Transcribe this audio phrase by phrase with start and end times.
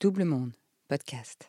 [0.00, 0.52] Double Monde,
[0.86, 1.48] podcast.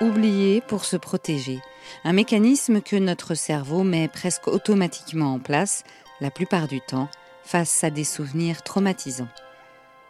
[0.00, 1.60] Oublier pour se protéger,
[2.04, 5.84] un mécanisme que notre cerveau met presque automatiquement en place,
[6.22, 7.10] la plupart du temps,
[7.42, 9.28] face à des souvenirs traumatisants.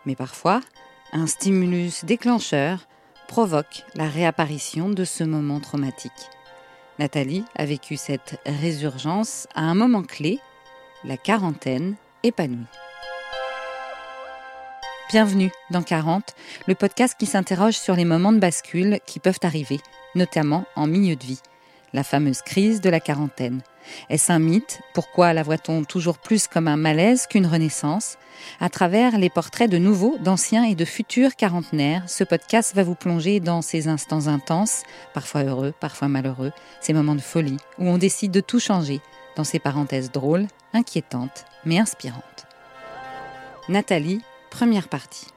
[0.07, 0.61] Mais parfois,
[1.13, 2.87] un stimulus déclencheur
[3.27, 6.13] provoque la réapparition de ce moment traumatique.
[6.99, 10.39] Nathalie a vécu cette résurgence à un moment clé,
[11.03, 12.67] la quarantaine épanouie.
[15.11, 16.35] Bienvenue dans 40,
[16.69, 19.81] le podcast qui s'interroge sur les moments de bascule qui peuvent arriver,
[20.15, 21.41] notamment en milieu de vie,
[21.95, 23.63] la fameuse crise de la quarantaine.
[24.11, 24.81] Est-ce un mythe?
[24.93, 28.19] Pourquoi la voit-on toujours plus comme un malaise qu'une renaissance?
[28.61, 32.97] À travers les portraits de nouveaux, d'anciens et de futurs quarantenaires, ce podcast va vous
[32.97, 34.83] plonger dans ces instants intenses,
[35.15, 39.01] parfois heureux, parfois malheureux, ces moments de folie où on décide de tout changer,
[39.37, 42.47] dans ces parenthèses drôles, inquiétantes, mais inspirantes.
[43.69, 45.34] Nathalie, première partie.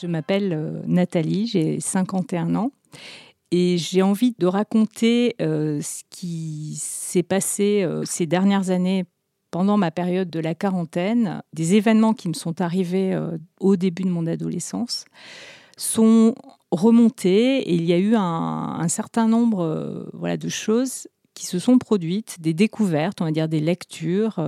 [0.00, 2.72] Je m'appelle euh, Nathalie, j'ai 51 ans
[3.50, 9.04] et j'ai envie de raconter euh, ce qui s'est passé euh, ces dernières années
[9.50, 13.18] pendant ma période de la quarantaine, des événements qui me sont arrivés
[13.58, 15.06] au début de mon adolescence
[15.76, 16.36] sont
[16.70, 22.40] remontés et il y a eu un, certain nombre de choses qui se sont produites,
[22.40, 24.38] des découvertes, on va dire des lectures,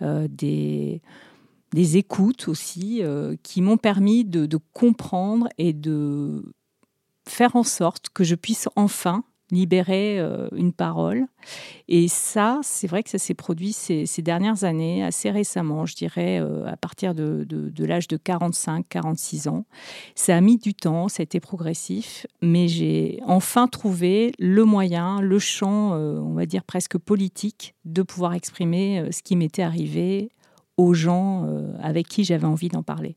[0.00, 1.02] des,
[1.72, 3.02] des écoutes aussi,
[3.42, 6.44] qui m'ont permis de, de comprendre et de
[7.26, 11.26] faire en sorte que je puisse enfin libérer euh, une parole.
[11.86, 16.40] Et ça, c'est vrai que ça s'est produit ces, dernières années, assez récemment, je dirais
[16.40, 17.46] euh, à partir de,
[17.78, 19.66] l'âge de 45-46 ans.
[20.14, 25.20] Ça a mis du temps, ça a été progressif, mais j'ai enfin trouvé le moyen,
[25.20, 30.30] le champ, euh, on va dire presque politique, de pouvoir exprimer ce qui m'était arrivé
[30.82, 31.46] aux gens
[31.80, 33.16] avec qui j'avais envie d'en parler.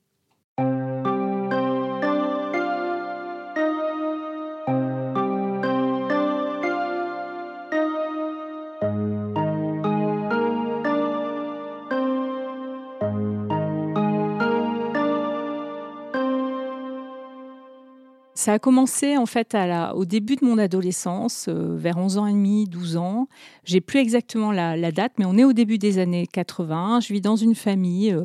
[18.45, 19.57] Ça a commencé en fait
[19.95, 23.27] au début de mon adolescence, euh, vers 11 ans et demi, 12 ans.
[23.63, 26.99] J'ai plus exactement la, date, mais on est au début des années 80.
[26.99, 28.23] Je vis dans une famille euh,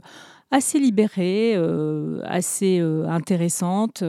[0.51, 4.05] assez libérée, euh, assez intéressante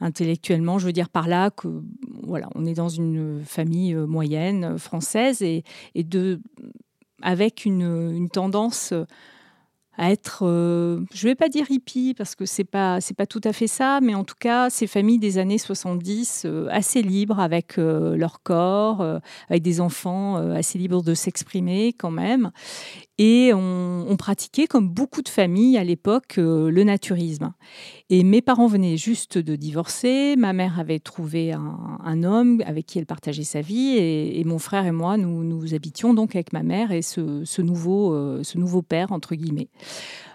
[0.00, 0.80] intellectuellement.
[0.80, 1.68] Je veux dire par là que
[2.24, 5.62] voilà, on est dans une famille moyenne française et,
[7.22, 8.92] avec une tendance
[9.96, 13.26] à être, euh, je ne vais pas dire hippie parce que c'est pas c'est pas
[13.26, 17.02] tout à fait ça, mais en tout cas ces familles des années 70 euh, assez
[17.02, 19.04] libres avec euh, leur corps,
[19.48, 22.50] avec des enfants assez libres de s'exprimer quand même,
[23.18, 27.52] et on, pratiquait, comme beaucoup de familles à l'époque, euh, le naturisme.
[28.10, 30.34] Et mes parents venaient juste de divorcer.
[30.36, 33.96] Ma mère avait trouvé un, homme avec qui elle partageait sa vie.
[33.98, 38.14] Et, mon frère et moi, nous, nous habitions donc avec ma mère et ce, nouveau,
[38.14, 39.68] euh, ce nouveau père, entre guillemets.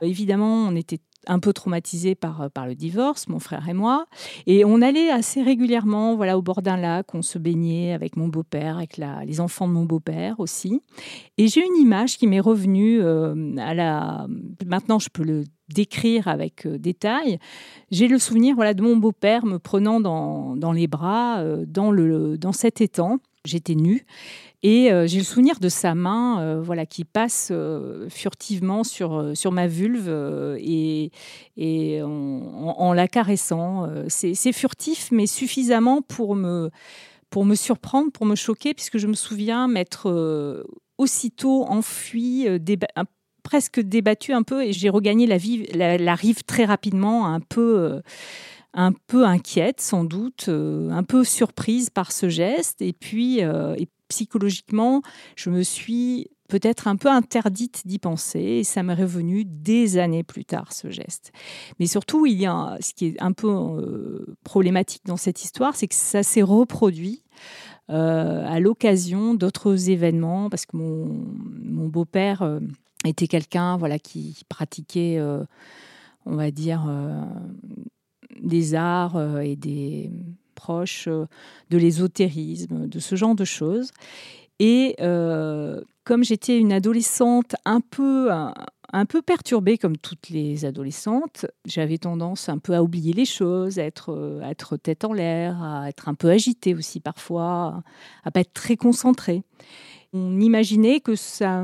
[0.02, 4.08] Évidemment, on était un peu traumatisés par, euh, par le divorce, mon frère et moi.
[4.48, 8.28] Et on allait assez régulièrement voilà, au bord d'un lac, on se baignait avec mon
[8.28, 10.82] beau-père, avec la, les enfants de mon beau-père aussi.
[11.38, 14.28] Et j'ai une image qui m'est revenue euh, à la...
[14.66, 17.38] Maintenant, je peux le décrire avec euh, détail.
[17.92, 22.38] J'ai le souvenir voilà, de mon beau-père me prenant dans, dans les bras dans, le,
[22.38, 23.20] dans cet étang.
[23.46, 24.06] J'étais nue
[24.62, 29.32] et euh, j'ai le souvenir de sa main euh, voilà, qui passe euh, furtivement sur,
[29.34, 30.10] sur ma vulve
[30.60, 31.12] et,
[32.04, 33.90] en, la caressant.
[34.08, 36.72] C'est furtif, mais suffisamment pour me,
[37.30, 40.66] pour me surprendre, pour me choquer, puisque je me souviens m'être
[40.98, 42.48] aussitôt enfui,
[43.44, 48.02] presque débattu un peu, et j'ai regagné la, rive très rapidement, un peu
[48.76, 52.82] un peu inquiète sans doute, un peu surprise par ce geste.
[52.82, 53.42] Et puis,
[54.10, 55.02] psychologiquement,
[55.36, 60.24] je me suis peut-être un peu interdite d'y penser et ça m'est revenu des années
[60.24, 61.32] plus tard ce geste.
[61.80, 65.76] Mais surtout, il y a ce qui est un peu euh, problématique dans cette histoire,
[65.76, 67.24] c'est que ça s'est reproduit
[67.90, 72.60] euh, à l'occasion d'autres événements parce que mon, beau-père euh,
[73.06, 75.20] était quelqu'un voilà qui pratiquait
[76.26, 76.88] on va dire
[78.42, 80.12] des arts et des
[80.60, 81.26] proche euh,
[81.70, 83.92] de l'ésotérisme, de ce genre de choses.
[84.60, 91.46] Et euh, comme j'étais une adolescente un peu, un peu perturbée comme toutes les adolescentes.
[91.66, 96.10] J'avais tendance un peu à oublier les choses, à être, tête en l'air, à être
[96.10, 97.84] un peu agitée aussi parfois,
[98.26, 99.44] à pas être très concentrée.
[100.12, 101.60] On imaginait que ça,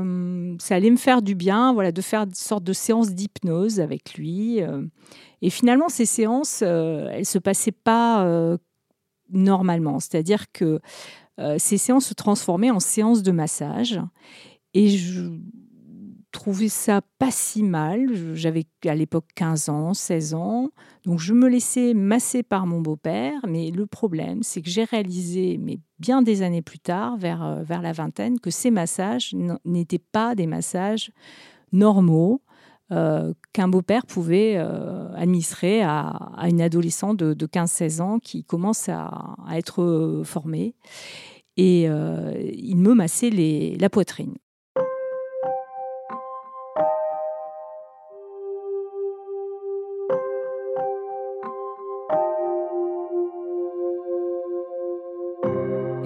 [0.70, 4.60] allait me faire du bien, voilà, de faire une sorte de séance d'hypnose avec lui.
[5.42, 8.56] Et finalement, ces séances, elles se passaient pas
[9.30, 10.00] normalement.
[10.00, 10.80] C'est-à-dire que
[11.58, 14.00] ces séances se transformaient en séances de massage.
[14.72, 15.30] Et je
[16.36, 18.34] trouvais ça pas si mal.
[18.34, 20.70] J'avais à l'époque 15 ans, 16 ans.
[21.04, 23.40] Donc je me laissais masser par mon beau-père.
[23.48, 27.62] Mais le problème, c'est que j'ai réalisé, mais bien des années plus tard, vers, euh,
[27.62, 29.34] vers la vingtaine, que ces massages
[29.64, 31.10] n'étaient pas des massages
[31.72, 32.42] normaux.
[32.92, 39.36] Euh, qu'un beau-père pouvait euh, administrer à, une adolescente de, 15-16 ans qui commence à,
[39.52, 40.74] être formée.
[41.56, 44.34] Et il me massait la poitrine.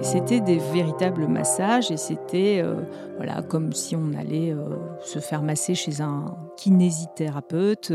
[0.03, 2.81] C'était des véritables massages et c'était euh,
[3.17, 7.93] voilà comme si on allait euh, se faire masser chez un kinésithérapeute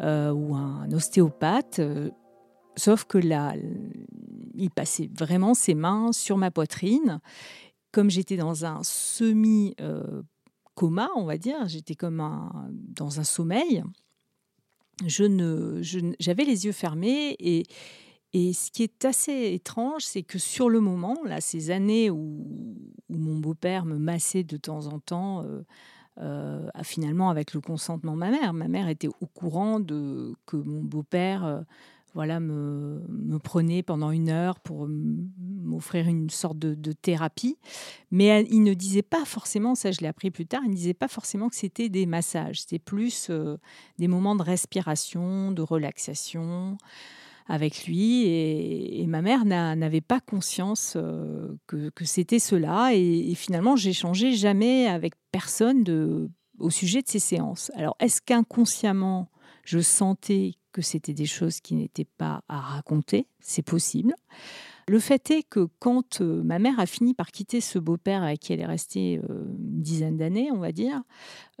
[0.00, 1.80] euh, ou un ostéopathe.
[2.76, 3.54] sauf que là,
[4.54, 7.20] il passait vraiment ses mains sur ma poitrine.
[7.90, 9.74] Comme j'étais dans un semi
[10.74, 12.22] coma, on va dire, j'étais comme
[12.70, 13.82] dans un sommeil.
[15.06, 15.80] Je ne,
[16.20, 17.64] j'avais les yeux fermés et
[18.34, 22.44] et ce qui est assez étrange, c'est que sur le moment, là, ces années où,
[23.08, 25.62] mon beau-père me massait de temps en temps, euh,
[26.20, 30.56] euh, finalement avec le consentement de ma mère, ma mère était au courant de que
[30.56, 31.60] mon beau-père, euh,
[32.12, 33.00] voilà, me,
[33.38, 37.56] prenait pendant une heure pour m'offrir une sorte de, thérapie,
[38.10, 40.94] mais il ne disait pas forcément, ça je l'ai appris plus tard, il ne disait
[40.94, 43.30] pas forcément que c'était des massages, c'était plus
[43.98, 46.78] des moments de respiration, de relaxation
[47.46, 48.26] avec lui.
[48.26, 52.94] Et, ma mère n'avait pas conscience euh, que, c'était cela.
[52.94, 57.70] Et, finalement, changé jamais avec personne au sujet de ces séances.
[57.74, 59.28] Alors, est-ce qu'inconsciemment,
[59.64, 63.26] je sentais que c'était des choses qui n'étaient pas à raconter?
[63.40, 64.14] C'est possible.
[64.86, 68.40] Le fait est que quand euh, ma mère a fini par quitter ce beau-père avec
[68.40, 71.02] qui elle est restée euh, une dizaine d'années, on va dire,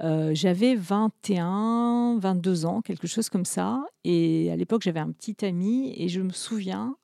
[0.02, 3.82] euh, j'avais 21, 22 ans, quelque chose comme ça.
[4.04, 6.96] Et à l'époque, j'avais un petit ami et je me souviens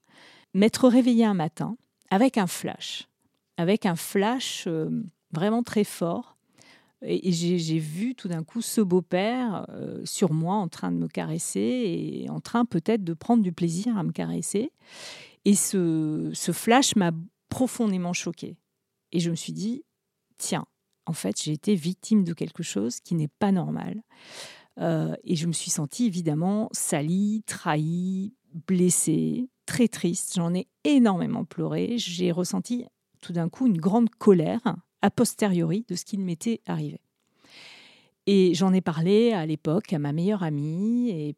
[0.52, 1.76] m'être réveillée un matin
[2.10, 3.08] avec un flash,
[3.56, 4.68] avec un flash
[5.32, 6.36] vraiment très fort.
[7.02, 9.66] Et, j'ai vu tout d'un coup ce beau-père
[10.04, 11.60] sur moi en train de me caresser
[12.24, 14.72] et en train peut-être de prendre du plaisir à me caresser.
[15.44, 17.12] Et ce, flash m'a
[17.48, 18.56] profondément choquée.
[19.12, 19.84] Et je me suis dit,
[20.38, 20.66] tiens,
[21.06, 24.02] en fait, j'ai été victime de quelque chose qui n'est pas normal.
[24.78, 28.34] Euh, et je me suis sentie évidemment salie, trahie,
[28.66, 30.34] blessée, très triste.
[30.36, 31.96] J'en ai énormément pleuré.
[31.98, 32.84] J'ai ressenti
[33.20, 37.00] tout d'un coup une grande colère a posteriori de ce qui m'était arrivé.
[38.26, 41.36] Et j'en ai parlé à l'époque à ma meilleure amie et,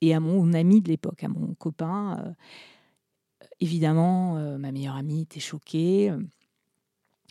[0.00, 2.18] et à mon ami de l'époque, à mon copain.
[2.18, 2.32] Euh,
[3.60, 6.12] Évidemment, euh, ma meilleure amie était choquée.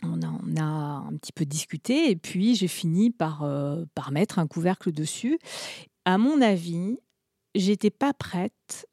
[0.02, 0.20] On
[0.56, 4.92] a, un petit peu discuté et puis j'ai fini par, euh, par mettre un couvercle
[4.92, 5.38] dessus.
[6.04, 6.98] À mon avis,
[7.54, 8.86] j'étais pas prête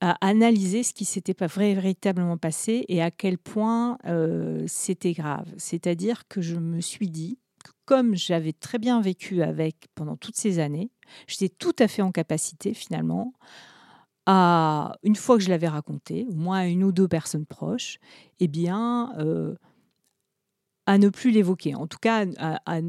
[0.00, 5.46] à analyser ce qui s'était pas véritablement passé et à quel point euh, c'était grave.
[5.56, 10.36] C'est-à-dire que je me suis dit que comme j'avais très bien vécu avec pendant toutes
[10.36, 10.90] ces années,
[11.26, 13.32] j'étais tout à fait en capacité finalement
[14.26, 17.98] à, une fois que je l'avais raconté, au moins à une ou deux personnes proches,
[18.40, 19.54] eh bien, euh,
[20.86, 21.74] à ne plus l'évoquer.
[21.74, 22.80] En tout cas, à,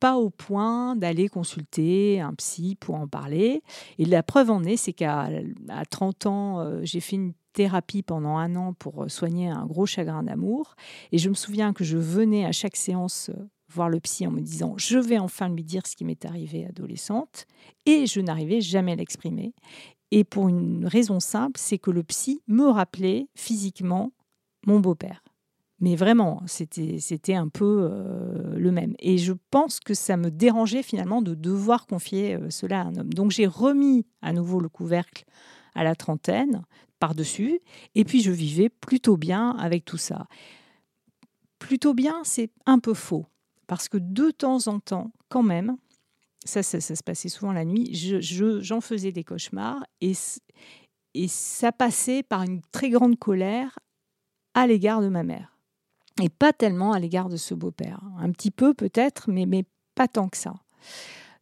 [0.00, 3.62] pas au point d'aller consulter un psy pour en parler.
[3.98, 5.28] Et la preuve en est, c'est qu'à
[5.90, 10.22] 30 ans, euh, j'ai fait une thérapie pendant un an pour soigner un gros chagrin
[10.22, 10.74] d'amour.
[11.12, 14.30] Et je me souviens que je venais à chaque séance euh, voir le psy en
[14.30, 17.46] me disant je vais enfin lui dire ce qui m'est arrivé adolescente
[17.86, 19.52] et je n'arrivais jamais à l'exprimer
[20.10, 24.12] et pour une raison simple, c'est que le psy me rappelait physiquement
[24.66, 25.22] mon beau-père.
[25.80, 28.94] Mais vraiment, c'était un peu euh, le même.
[28.98, 32.96] Et je pense que ça me dérangeait finalement de devoir confier euh, cela à un
[32.96, 33.14] homme.
[33.14, 35.24] Donc j'ai remis à nouveau le couvercle
[35.74, 36.62] à la trentaine
[36.98, 37.60] par-dessus,
[37.94, 40.26] et puis je vivais plutôt bien avec tout ça.
[41.58, 43.24] Plutôt bien, c'est un peu faux,
[43.66, 45.76] parce que de temps en temps, quand même,
[46.44, 50.12] ça, ça, se passait souvent la nuit, j'en je, faisais des cauchemars et,
[51.14, 53.78] et ça passait par une très grande colère
[54.54, 55.56] à l'égard de ma mère.
[56.22, 58.00] Et pas tellement à l'égard de ce beau-père.
[58.18, 60.54] Un petit peu peut-être, mais, mais pas tant que ça.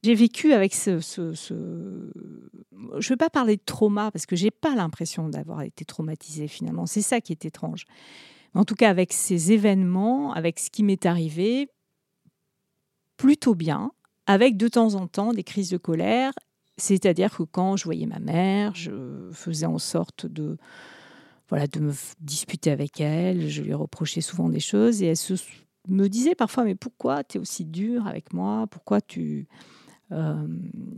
[0.02, 4.74] j'ai vécu avec ce, Je ne veux pas parler de trauma parce que j'ai pas
[4.74, 6.86] l'impression d'avoir été traumatisée finalement.
[6.86, 7.84] C'est ça qui est étrange.
[8.54, 11.68] En tout cas, avec ces événements, avec ce qui m'est arrivé,
[13.16, 13.92] plutôt bien,
[14.28, 16.32] avec de temps en temps des crises de colère.
[16.76, 18.92] C'est-à-dire que quand je voyais ma mère, je
[19.32, 20.58] faisais en sorte de,
[21.48, 23.48] voilà, de me disputer avec elle.
[23.48, 25.16] Je lui reprochais souvent des choses et elle
[25.88, 28.66] me disait parfois Mais pourquoi tu es aussi dur avec moi?
[28.70, 29.48] Pourquoi tu.
[30.12, 30.46] Euh,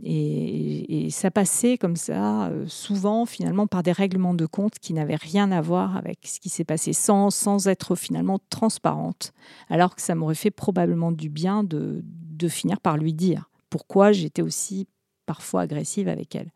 [0.03, 5.15] et, ça passait comme ça, euh, souvent finalement par des règlements de compte qui n'avaient
[5.15, 9.33] rien à voir avec ce qui s'est passé, sans, sans être finalement transparente,
[9.69, 12.05] alors que ça m'aurait fait probablement du bien de,
[12.41, 14.87] de finir par lui dire pourquoi j'étais aussi
[15.25, 16.51] parfois agressive avec elle.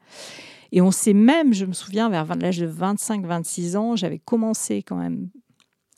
[0.72, 4.98] Et on sait même, je me souviens, vers l'âge de 25-26 ans, j'avais commencé quand
[4.98, 5.30] même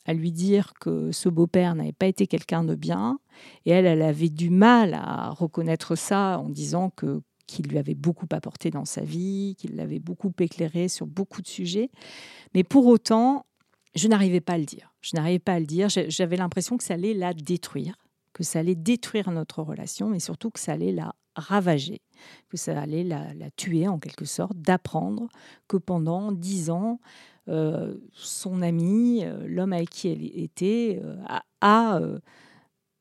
[0.04, 3.18] à lui dire que ce beau-père n'avait pas été quelqu'un de bien.
[3.66, 7.94] Et elle, elle avait du mal à reconnaître ça en disant que qu'il lui avait
[7.94, 11.90] beaucoup apporté dans sa vie, qu'il l'avait beaucoup éclairé sur beaucoup de sujets.
[12.54, 13.46] Mais pour autant,
[13.94, 14.92] je n'arrivais pas à le dire.
[15.00, 15.88] Je n'arrivais pas à le dire.
[15.88, 17.96] J'avais l'impression que ça allait la détruire,
[18.38, 22.02] que ça allait détruire notre relation, mais surtout que ça allait la ravager,
[22.48, 25.26] que ça allait la, tuer en quelque sorte, d'apprendre
[25.66, 27.00] que pendant dix ans,
[27.48, 31.16] euh, son ami, euh, l'homme avec qui elle était, euh,
[31.60, 32.00] a,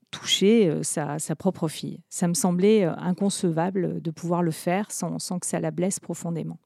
[0.10, 2.00] touché sa, propre fille.
[2.10, 6.58] Ça me semblait inconcevable de pouvoir le faire sans que ça la blesse profondément.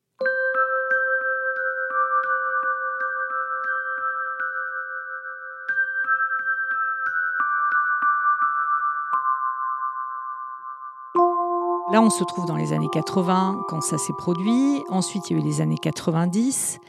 [11.92, 14.82] Là, on se trouve dans les années 80 quand ça s'est produit.
[14.88, 16.80] Ensuite, il y a eu les années 90.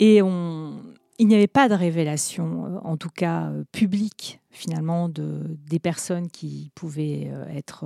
[0.00, 0.82] Et on,
[1.20, 5.78] il n'y avait pas de révélation, euh, en tout cas euh, publique, finalement, de, des
[5.78, 7.84] personnes qui pouvaient euh, être.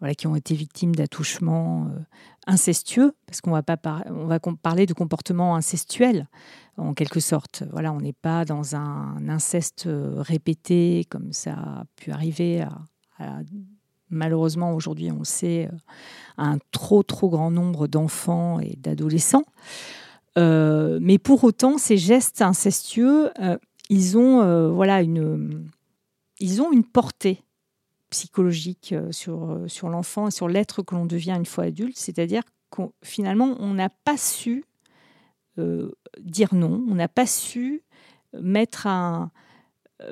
[0.00, 1.88] voilà, qui ont été victimes d'attouchements
[2.46, 3.78] incestueux, parce qu'on va pas
[4.10, 6.28] on va parler de comportements incestuels
[6.76, 7.62] en quelque sorte.
[7.72, 12.60] Voilà, on n'est pas dans un inceste répété comme ça a pu arriver
[13.18, 13.40] à
[14.14, 15.76] malheureusement aujourd'hui on sait, euh,
[16.38, 19.44] un trop trop grand nombre d'enfants et d'adolescents.
[20.36, 23.56] Euh, mais pour autant, ces gestes incestueux, euh,
[23.90, 25.68] ils ont voilà une,
[26.40, 27.42] ils ont une portée
[28.10, 31.96] psychologique sur, sur l'enfant et sur l'être que l'on devient une fois adulte.
[31.98, 34.64] C'est-à-dire que finalement, on n'a pas su
[36.20, 37.82] dire non, on n'a pas su
[38.40, 39.30] mettre un,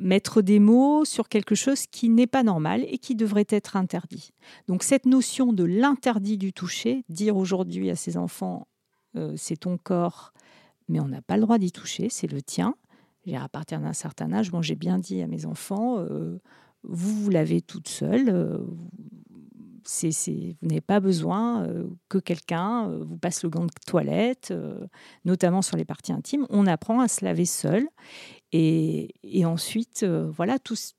[0.00, 4.30] mettre des mots sur quelque chose qui n'est pas normal et qui devrait être interdit.
[4.68, 8.68] Donc cette notion de l'interdit du toucher, dire aujourd'hui à ses enfants,
[9.16, 10.32] euh, c'est ton corps,
[10.88, 12.74] mais on n'a pas le droit d'y toucher, c'est le tien.
[13.34, 16.40] À partir d'un certain âge, moi j'ai bien dit à mes enfants, euh,
[16.82, 18.58] vous, vous l'avez toute seule, euh,
[20.02, 21.66] vous n'avez pas besoin
[22.08, 24.54] que quelqu'un vous passe le gant de toilette,
[25.24, 26.46] notamment sur les parties intimes.
[26.50, 27.88] On apprend à se laver seul.
[28.52, 30.92] Et, ensuite, euh, voilà, tout, ce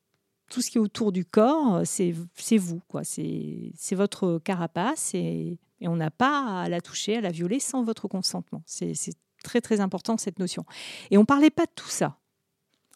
[0.49, 2.11] qui est autour du corps, c'est
[2.57, 3.03] vous, quoi.
[3.03, 8.07] C'est votre carapace et, on n'a pas à la toucher, à la violer sans votre
[8.07, 8.63] consentement.
[8.65, 8.95] C'est
[9.43, 10.65] très, très important, cette notion.
[11.11, 12.17] Et on ne parlait pas de tout ça.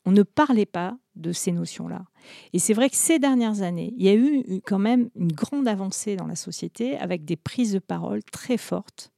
[0.05, 2.05] On ne parlait pas de ces notions-là.
[2.53, 5.67] Et c'est vrai que ces dernières années, il y a eu quand même une grande
[5.67, 9.11] avancée dans la société avec des prises de parole très fortes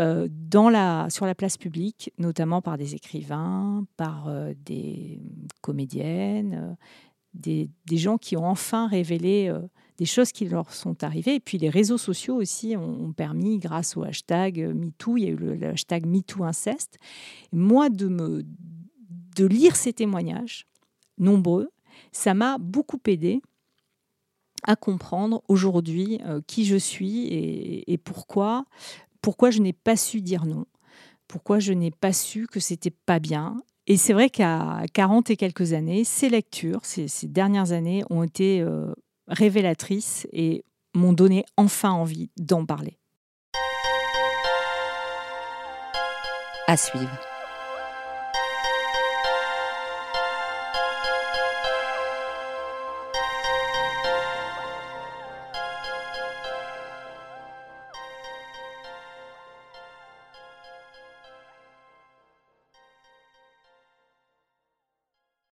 [0.00, 5.20] euh, la, sur la place publique, notamment par des écrivains, par euh, des
[5.60, 6.76] comédiennes,
[7.34, 9.52] euh, des, gens qui ont enfin révélé
[9.96, 11.36] des choses qui leur sont arrivées.
[11.36, 15.30] Et puis les réseaux sociaux aussi ont, permis, grâce au hashtag MeToo, il y a
[15.30, 16.98] eu le, hashtag MeTooInceste,
[17.52, 18.44] moi de, me,
[19.36, 20.66] de lire ces témoignages,
[21.18, 21.70] nombreux,
[22.12, 23.40] ça m'a beaucoup aidé
[24.64, 27.26] à comprendre aujourd'hui qui je suis
[27.86, 28.64] et pourquoi
[29.20, 30.66] pourquoi je n'ai pas su dire non,
[31.26, 33.62] pourquoi je n'ai pas su que c'était pas bien.
[33.86, 38.60] Et c'est vrai qu'à 40 et quelques années, ces lectures, ces, dernières années, ont été
[38.60, 38.92] euh,
[39.28, 42.98] révélatrices et m'ont donné enfin envie d'en parler.
[46.66, 47.27] À suivre.